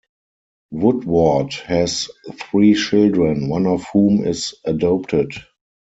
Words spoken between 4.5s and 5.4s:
adopted.